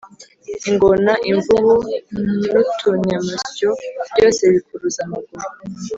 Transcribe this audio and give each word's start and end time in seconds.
ingona, 0.69 1.13
imvubu, 1.31 1.73
nutunyamasyo 2.51 3.69
byose 4.15 4.41
bikuruza 4.53 4.99
amaguru 5.07 5.45